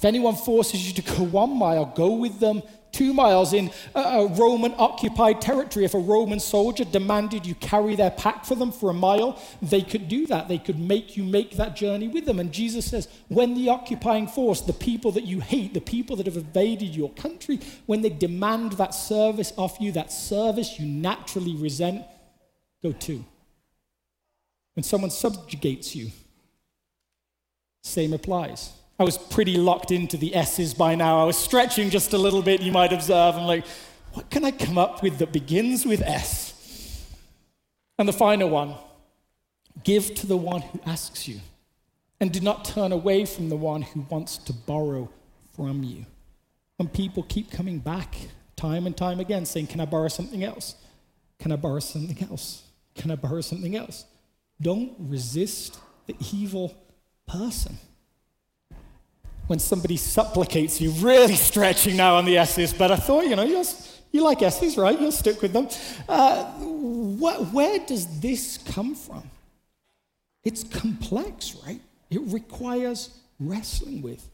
[0.00, 4.28] If anyone forces you to go one mile, go with them two miles in a
[4.28, 5.84] Roman occupied territory.
[5.84, 9.82] If a Roman soldier demanded you carry their pack for them for a mile, they
[9.82, 10.48] could do that.
[10.48, 12.40] They could make you make that journey with them.
[12.40, 16.24] And Jesus says, when the occupying force, the people that you hate, the people that
[16.24, 21.56] have invaded your country, when they demand that service off you, that service you naturally
[21.56, 22.06] resent,
[22.82, 23.22] go too.
[24.72, 26.10] When someone subjugates you,
[27.82, 28.72] same applies.
[29.00, 31.22] I was pretty locked into the S's by now.
[31.22, 33.34] I was stretching just a little bit, you might observe.
[33.34, 33.64] I'm like,
[34.12, 37.08] what can I come up with that begins with S?
[37.98, 38.74] And the final one
[39.84, 41.40] give to the one who asks you,
[42.20, 45.08] and do not turn away from the one who wants to borrow
[45.56, 46.04] from you.
[46.78, 48.14] And people keep coming back
[48.54, 50.74] time and time again saying, Can I borrow something else?
[51.38, 52.64] Can I borrow something else?
[52.94, 54.04] Can I borrow something else?
[54.60, 56.76] Don't resist the evil
[57.26, 57.78] person.
[59.50, 63.42] When somebody supplicates you, really stretching now on the S's, but I thought, you know,
[63.42, 63.64] you
[64.12, 64.98] you like S's, right?
[65.00, 65.66] You'll stick with them.
[66.08, 69.28] Uh, wh- where does this come from?
[70.44, 71.80] It's complex, right?
[72.10, 74.24] It requires wrestling with.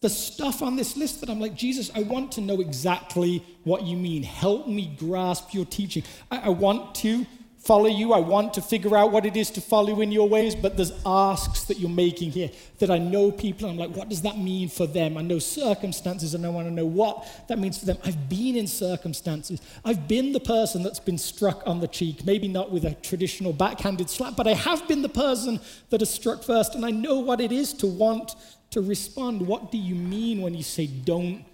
[0.00, 3.84] The stuff on this list that I'm like, Jesus, I want to know exactly what
[3.84, 4.24] you mean.
[4.24, 6.02] Help me grasp your teaching.
[6.28, 7.24] I, I want to
[7.66, 8.12] follow you.
[8.12, 10.92] I want to figure out what it is to follow in your ways, but there's
[11.04, 13.68] asks that you're making here that I know people.
[13.68, 15.18] I'm like, what does that mean for them?
[15.18, 17.98] I know circumstances and I want to know what that means for them.
[18.04, 19.60] I've been in circumstances.
[19.84, 23.52] I've been the person that's been struck on the cheek, maybe not with a traditional
[23.52, 25.58] backhanded slap, but I have been the person
[25.90, 28.36] that is struck first, and I know what it is to want
[28.70, 29.46] to respond.
[29.46, 31.44] What do you mean when you say don't,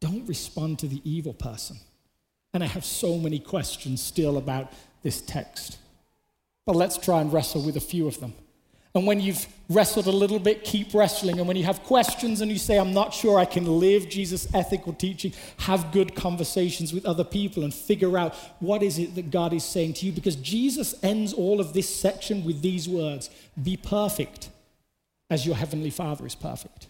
[0.00, 1.78] don't respond to the evil person?
[2.52, 4.72] And I have so many questions still about
[5.06, 5.78] this text.
[6.66, 8.34] But let's try and wrestle with a few of them.
[8.92, 11.38] And when you've wrestled a little bit, keep wrestling.
[11.38, 14.52] And when you have questions and you say, I'm not sure I can live Jesus'
[14.52, 19.30] ethical teaching, have good conversations with other people and figure out what is it that
[19.30, 20.12] God is saying to you.
[20.12, 23.30] Because Jesus ends all of this section with these words
[23.62, 24.48] Be perfect
[25.30, 26.88] as your heavenly Father is perfect.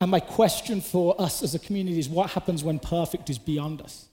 [0.00, 3.82] And my question for us as a community is what happens when perfect is beyond
[3.82, 4.06] us?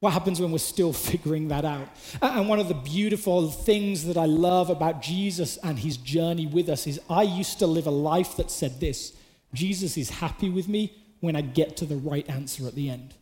[0.00, 1.88] What happens when we're still figuring that out?
[2.20, 6.68] And one of the beautiful things that I love about Jesus and his journey with
[6.68, 9.12] us is I used to live a life that said this
[9.54, 13.14] Jesus is happy with me when I get to the right answer at the end.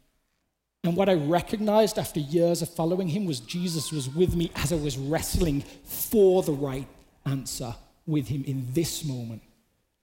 [0.85, 4.73] And what I recognized after years of following him was Jesus was with me as
[4.73, 6.87] I was wrestling for the right
[7.27, 7.75] answer
[8.07, 9.43] with him in this moment.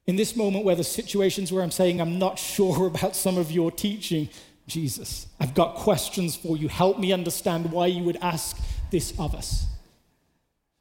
[0.06, 3.52] In this moment where the situations where I'm saying, I'm not sure about some of
[3.52, 4.30] your teaching,
[4.68, 6.68] Jesus, I've got questions for you.
[6.68, 8.58] Help me understand why you would ask
[8.92, 9.68] this of us.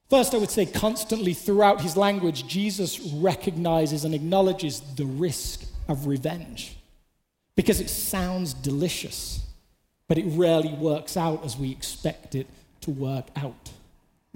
[0.09, 6.07] First, I would say constantly throughout his language, Jesus recognizes and acknowledges the risk of
[6.07, 6.77] revenge
[7.57, 9.44] because it sounds delicious,
[10.09, 12.47] but it rarely works out as we expect it
[12.83, 13.70] to work out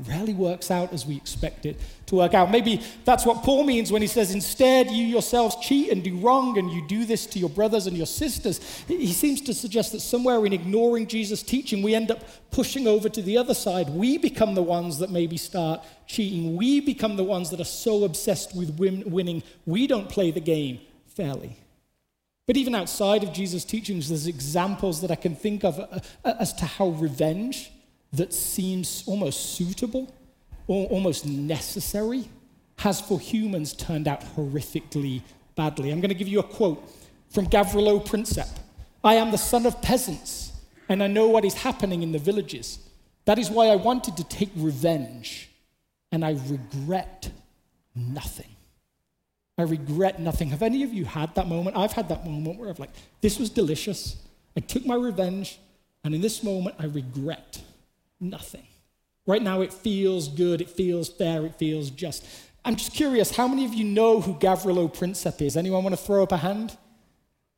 [0.07, 2.51] rarely works out as we expect it to work out.
[2.51, 6.57] Maybe that's what Paul means when he says, Instead, you yourselves cheat and do wrong,
[6.57, 8.59] and you do this to your brothers and your sisters.
[8.87, 13.09] He seems to suggest that somewhere in ignoring Jesus' teaching, we end up pushing over
[13.09, 13.91] to the other side.
[13.91, 16.57] We become the ones that maybe start cheating.
[16.57, 20.81] We become the ones that are so obsessed with winning, we don't play the game
[21.07, 21.57] fairly.
[22.47, 26.35] But even outside of Jesus' teachings, there's examples that I can think of uh, uh,
[26.41, 27.71] as to how revenge
[28.13, 30.15] that seems almost suitable
[30.67, 32.29] or almost necessary
[32.77, 35.23] has for humans turned out horrifically
[35.57, 35.91] badly.
[35.91, 36.89] I'm going to give you a quote
[37.31, 38.49] from Gavrilo Princip
[39.05, 40.53] I am the son of peasants,
[40.89, 42.79] and I know what is happening in the villages.
[43.27, 45.51] That is why I wanted to take revenge
[46.11, 47.31] and I regret
[47.95, 48.57] nothing.
[49.59, 50.51] I regret nothing.
[50.51, 51.77] Have any of you had that moment?
[51.77, 54.17] I've had that moment where I've like, this was delicious.
[54.57, 55.59] I took my revenge,
[56.05, 57.61] and in this moment, I regret
[58.21, 58.67] nothing.
[59.27, 62.27] Right now, it feels good, it feels fair, it feels just.
[62.65, 65.57] I'm just curious, how many of you know who Gavrilo Princip is?
[65.57, 66.77] Anyone want to throw up a hand?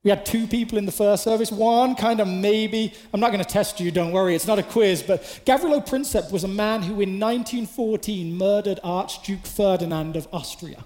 [0.02, 1.52] We had two people in the first service.
[1.52, 4.62] One kind of maybe, I'm not going to test you, don't worry, it's not a
[4.62, 10.84] quiz, but Gavrilo Princip was a man who in 1914 murdered Archduke Ferdinand of Austria.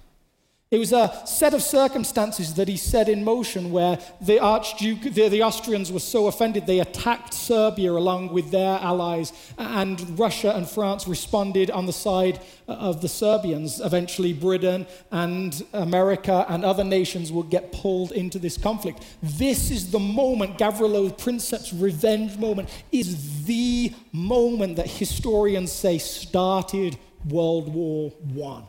[0.74, 5.28] It was a set of circumstances that he set in motion where the Archduke, the,
[5.28, 10.68] the, Austrians were so offended they attacked Serbia along with their allies, and Russia and
[10.68, 13.80] France responded on the side of the Serbians.
[13.80, 19.04] Eventually, Britain and America and other nations would get pulled into this conflict.
[19.22, 26.98] This is the moment, Gavrilo Princip's revenge moment, is the moment that historians say started
[27.28, 28.64] World War One.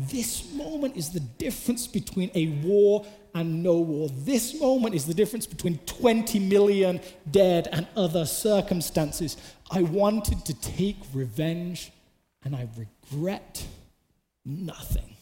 [0.00, 4.08] This moment is the difference between a war and no war.
[4.08, 9.36] This moment is the difference between 20 million dead and other circumstances.
[9.72, 11.90] I wanted to take revenge
[12.44, 13.66] and I regret
[14.44, 15.16] nothing.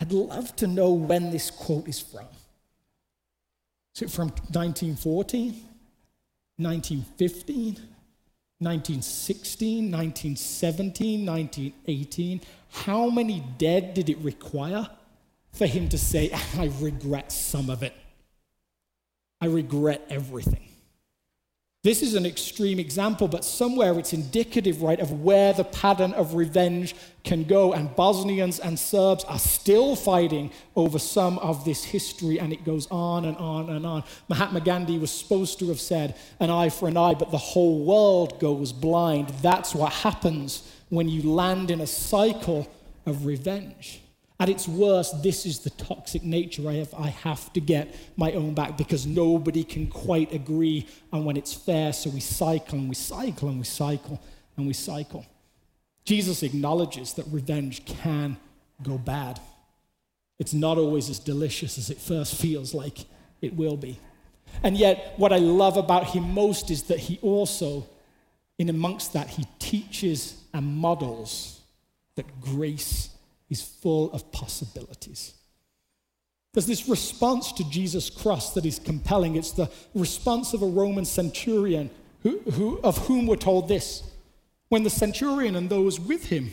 [0.00, 2.26] I'd love to know when this quote is from.
[3.94, 5.50] Is it from 1914,
[6.56, 7.78] 1915,
[8.64, 12.40] 1916, 1917, 1918?
[12.70, 14.88] How many dead did it require
[15.52, 17.94] for him to say, I regret some of it?
[19.40, 20.73] I regret everything.
[21.84, 26.32] This is an extreme example, but somewhere it's indicative, right, of where the pattern of
[26.32, 26.94] revenge
[27.24, 27.74] can go.
[27.74, 32.86] And Bosnians and Serbs are still fighting over some of this history, and it goes
[32.90, 34.02] on and on and on.
[34.30, 37.84] Mahatma Gandhi was supposed to have said, an eye for an eye, but the whole
[37.84, 39.28] world goes blind.
[39.42, 42.66] That's what happens when you land in a cycle
[43.04, 44.00] of revenge.
[44.40, 46.92] At its worst, this is the toxic nature I have.
[46.94, 51.52] I have to get my own back because nobody can quite agree on when it's
[51.52, 51.92] fair.
[51.92, 54.20] So we cycle and we cycle and we cycle
[54.56, 55.24] and we cycle.
[56.04, 58.36] Jesus acknowledges that revenge can
[58.82, 59.40] go bad.
[60.38, 63.04] It's not always as delicious as it first feels like
[63.40, 64.00] it will be.
[64.62, 67.86] And yet, what I love about him most is that he also,
[68.58, 71.60] in amongst that, he teaches and models
[72.16, 73.10] that grace
[73.54, 75.32] is full of possibilities.
[76.52, 79.36] There's this response to Jesus' cross that is compelling.
[79.36, 81.88] It's the response of a Roman centurion
[82.24, 84.02] who, who, of whom we're told this.
[84.70, 86.50] When the centurion and those with him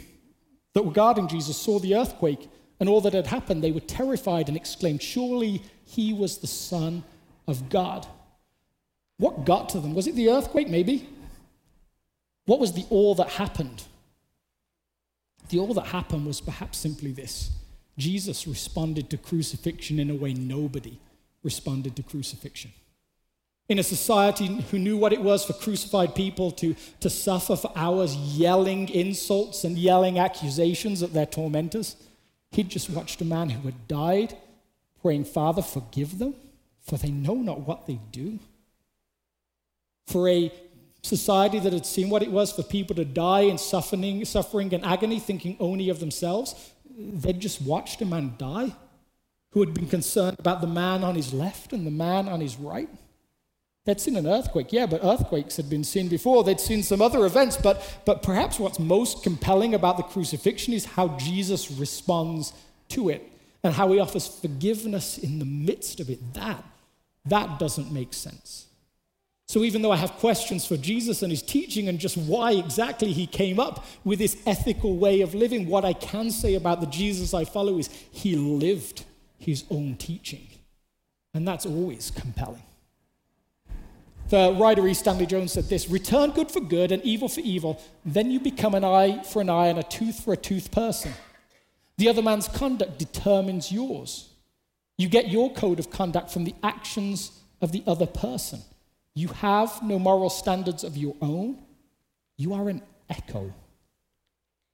[0.73, 2.47] that were guarding Jesus saw the earthquake
[2.79, 7.03] and all that had happened, they were terrified and exclaimed, Surely he was the Son
[7.47, 8.05] of God.
[9.17, 9.95] What got to them?
[9.95, 11.09] Was it the earthquake, maybe?
[12.45, 13.83] What was the all that happened?
[15.51, 17.51] The all that happened was perhaps simply this
[17.97, 20.97] Jesus responded to crucifixion in a way nobody
[21.43, 22.71] responded to crucifixion.
[23.67, 27.71] In a society who knew what it was for crucified people to, to suffer for
[27.75, 31.97] hours yelling insults and yelling accusations at their tormentors,
[32.51, 34.37] he'd just watched a man who had died
[35.01, 36.33] praying, Father, forgive them,
[36.81, 38.39] for they know not what they do.
[40.07, 40.51] For a
[41.01, 44.85] society that had seen what it was for people to die in suffering, suffering and
[44.85, 48.73] agony, thinking only of themselves, they'd just watched a man die
[49.51, 52.57] who had been concerned about the man on his left and the man on his
[52.57, 52.89] right.
[53.83, 56.43] They'd seen an earthquake, yeah, but earthquakes had been seen before.
[56.43, 60.85] They'd seen some other events, but, but perhaps what's most compelling about the crucifixion is
[60.85, 62.53] how Jesus responds
[62.89, 63.27] to it
[63.63, 66.33] and how he offers forgiveness in the midst of it.
[66.35, 66.63] That,
[67.25, 68.67] that doesn't make sense.
[69.51, 73.11] So, even though I have questions for Jesus and his teaching and just why exactly
[73.11, 76.87] he came up with this ethical way of living, what I can say about the
[76.87, 79.03] Jesus I follow is he lived
[79.37, 80.47] his own teaching.
[81.33, 82.63] And that's always compelling.
[84.29, 84.93] The writer E.
[84.93, 88.73] Stanley Jones said this Return good for good and evil for evil, then you become
[88.73, 91.11] an eye for an eye and a tooth for a tooth person.
[91.97, 94.29] The other man's conduct determines yours.
[94.97, 98.61] You get your code of conduct from the actions of the other person.
[99.13, 101.59] You have no moral standards of your own.
[102.37, 103.53] You are an echo.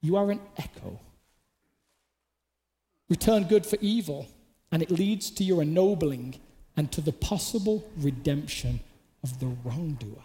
[0.01, 0.99] You are an echo.
[3.09, 4.27] Return good for evil,
[4.71, 6.35] and it leads to your ennobling
[6.75, 8.79] and to the possible redemption
[9.23, 10.23] of the wrongdoer.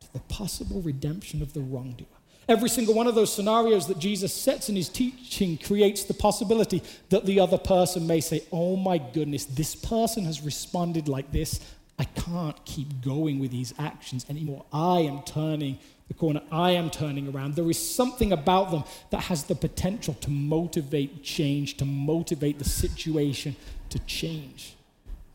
[0.00, 2.06] To the possible redemption of the wrongdoer.
[2.48, 6.82] Every single one of those scenarios that Jesus sets in his teaching creates the possibility
[7.08, 11.60] that the other person may say, Oh my goodness, this person has responded like this.
[12.00, 14.64] I can't keep going with these actions anymore.
[14.72, 15.78] I am turning
[16.08, 16.40] the corner.
[16.50, 17.56] I am turning around.
[17.56, 22.64] There is something about them that has the potential to motivate change, to motivate the
[22.64, 23.54] situation
[23.90, 24.76] to change.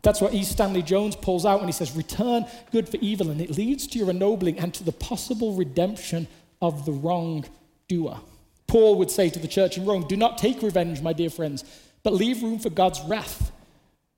[0.02, 0.44] That's what E.
[0.44, 4.00] Stanley Jones pulls out when he says, Return good for evil, and it leads to
[4.00, 6.28] your ennobling and to the possible redemption
[6.64, 8.22] of the wrongdoer.
[8.66, 11.64] Paul would say to the church in Rome, Do not take revenge, my dear friends,
[12.02, 13.52] but leave room for God's wrath.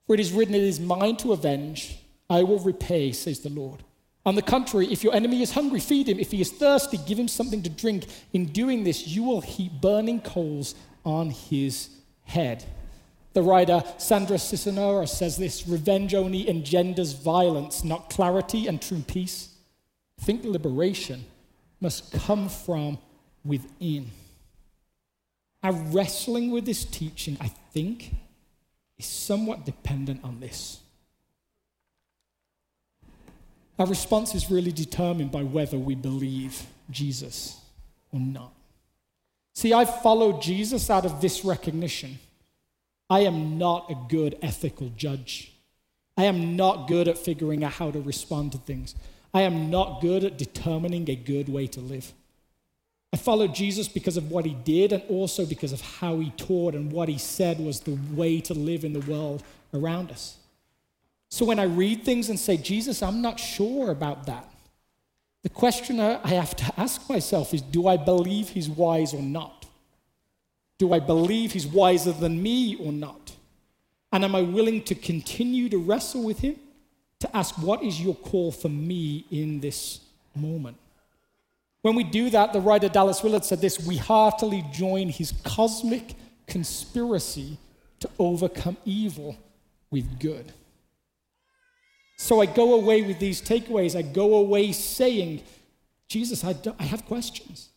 [0.05, 1.97] For it is written, It is mine to avenge,
[2.29, 3.83] I will repay, says the Lord.
[4.25, 6.19] On the contrary, if your enemy is hungry, feed him.
[6.19, 8.07] If he is thirsty, give him something to drink.
[8.33, 10.75] In doing this, you will heap burning coals
[11.05, 11.89] on his
[12.23, 12.65] head.
[13.31, 19.49] The writer Sandra Cisneros says this revenge only engenders violence, not clarity and true peace.
[20.19, 21.23] I think liberation
[21.79, 22.97] must come from
[23.45, 24.11] within.
[25.63, 28.13] Our wrestling with this teaching, I think,
[28.97, 30.79] is somewhat dependent on this.
[33.79, 37.59] Our response is really determined by whether we believe Jesus
[38.11, 38.53] or not.
[39.53, 42.19] See, I followed Jesus out of this recognition
[43.09, 45.53] I am not a good ethical judge.
[46.17, 48.95] I am not good at figuring out how to respond to things.
[49.33, 52.11] I am not good at determining a good way to live.
[53.13, 56.75] I followed Jesus because of what he did and also because of how he taught
[56.75, 60.37] and what he said was the way to live in the world around us.
[61.29, 64.49] So when I read things and say, Jesus, I'm not sure about that,
[65.43, 69.65] the question I have to ask myself is do I believe he's wise or not?
[70.77, 73.33] Do I believe he's wiser than me or not?
[74.11, 76.55] And am I willing to continue to wrestle with him?
[77.21, 80.01] To ask, what is your call for me in this
[80.35, 80.77] moment?
[81.81, 86.13] When we do that, the writer Dallas Willard said this we heartily join his cosmic
[86.45, 87.57] conspiracy
[87.99, 89.35] to overcome evil
[89.89, 90.51] with good.
[92.17, 93.95] So I go away with these takeaways.
[93.95, 95.41] I go away saying,
[96.07, 97.69] Jesus, I, I have questions.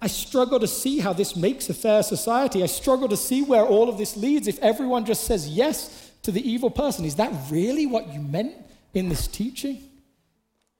[0.00, 2.62] I struggle to see how this makes a fair society.
[2.62, 6.30] I struggle to see where all of this leads if everyone just says yes to
[6.30, 7.04] the evil person.
[7.04, 8.54] Is that really what you meant
[8.92, 9.82] in this teaching?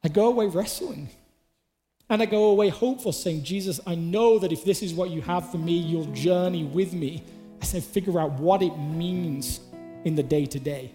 [0.02, 1.08] I go away wrestling.
[2.10, 5.22] And I go away hopeful, saying, Jesus, I know that if this is what you
[5.22, 7.24] have for me, you'll journey with me
[7.62, 9.60] as I figure out what it means
[10.04, 10.92] in the day to day,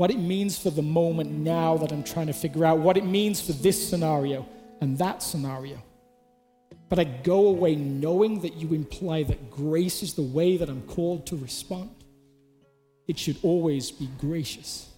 [0.00, 3.04] what it means for the moment now that I'm trying to figure out, what it
[3.04, 4.48] means for this scenario
[4.80, 5.76] and that scenario.
[6.88, 10.80] But I go away knowing that you imply that grace is the way that I'm
[10.86, 11.90] called to respond.
[13.08, 14.88] It should always be gracious.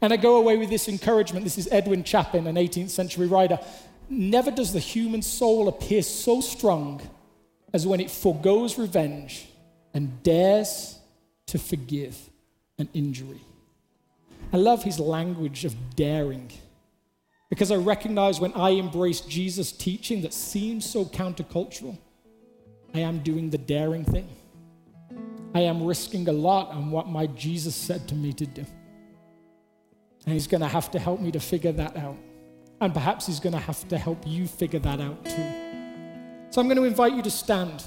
[0.00, 1.44] And I go away with this encouragement.
[1.44, 3.58] This is Edwin Chapin, an 18th century writer.
[4.08, 7.02] Never does the human soul appear so strong
[7.74, 9.44] as when it foregoes revenge
[9.92, 10.98] and dares
[11.48, 12.16] to forgive
[12.78, 13.42] an injury.
[14.52, 16.50] I love his language of daring.
[17.48, 21.98] Because I recognize when I embrace Jesus' teaching that seems so countercultural,
[22.94, 24.28] I am doing the daring thing.
[25.52, 28.64] I am risking a lot on what my Jesus said to me to do.
[30.24, 32.16] And he's going to have to help me to figure that out.
[32.80, 35.70] And perhaps he's going to have to help you figure that out too.
[36.50, 37.82] So I'm going to invite you to stand.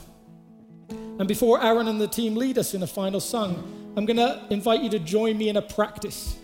[0.90, 4.46] And before Aaron and the team lead us in a final song, I'm going to
[4.50, 6.38] invite you to join me in a practice.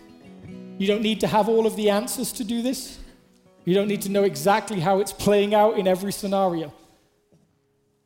[0.80, 2.98] You don't need to have all of the answers to do this.
[3.66, 6.72] You don't need to know exactly how it's playing out in every scenario.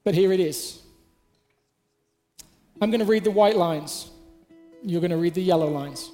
[0.02, 0.82] But here it is.
[2.80, 4.10] I'm going to read the white lines.
[4.82, 6.10] You're going to read the yellow lines.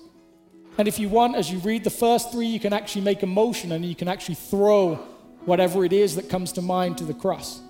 [0.76, 3.26] And if you want, as you read the first three, you can actually make a
[3.26, 4.96] motion and you can actually throw
[5.46, 7.62] whatever it is that comes to mind to the cross.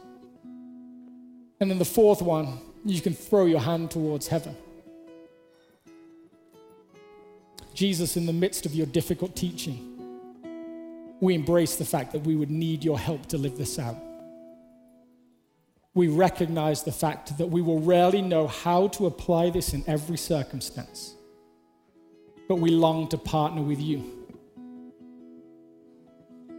[1.60, 4.56] And then the fourth one, you can throw your hand towards heaven.
[7.74, 9.86] Jesus, in the midst of your difficult teaching,
[11.20, 13.96] we embrace the fact that we would need your help to live this out.
[15.94, 20.16] We recognize the fact that we will rarely know how to apply this in every
[20.16, 21.14] circumstance,
[22.48, 24.04] but we long to partner with you.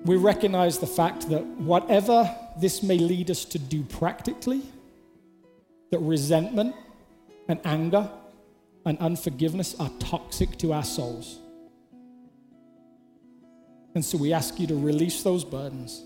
[0.03, 4.63] We recognize the fact that whatever this may lead us to do practically,
[5.91, 6.75] that resentment
[7.47, 8.09] and anger
[8.85, 11.39] and unforgiveness are toxic to our souls.
[13.93, 16.03] And so we ask you to release those burdens,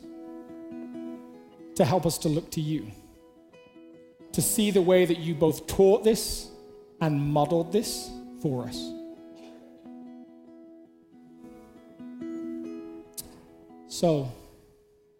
[1.75, 2.91] to help us to look to you,
[4.31, 6.49] to see the way that you both taught this
[6.99, 8.09] and modeled this
[8.41, 8.91] for us.
[13.87, 14.29] So,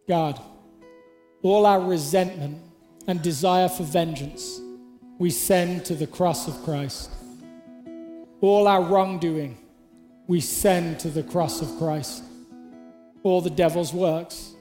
[0.08, 0.42] God,
[1.44, 2.62] all our resentment
[3.08, 4.60] and desire for vengeance,
[5.18, 7.10] we send to the cross of Christ.
[8.46, 9.58] All our wrongdoing,
[10.28, 12.24] we send to the cross of Christ
[13.24, 14.54] all the devil's works,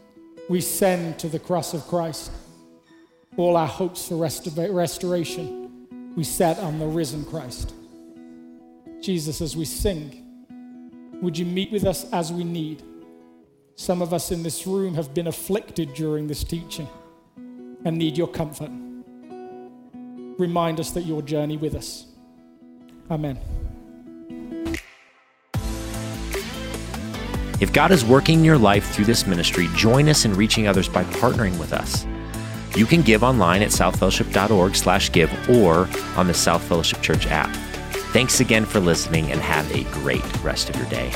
[0.48, 2.30] we send to the cross of Christ.
[3.36, 7.74] All our hopes for restoration, we set on the risen Christ.
[9.02, 10.24] Jesus, as we sing,
[11.20, 12.82] would you meet with us as we need?
[13.76, 16.88] Some of us in this room have been afflicted during this teaching
[17.84, 18.70] and need your comfort.
[20.38, 22.06] Remind us that your journey with us.
[23.10, 23.38] Amen.
[27.64, 30.86] If God is working in your life through this ministry, join us in reaching others
[30.86, 32.06] by partnering with us.
[32.76, 37.48] You can give online at southfellowship.org/give or on the South Fellowship Church app.
[38.12, 41.10] Thanks again for listening and have a great rest of your day.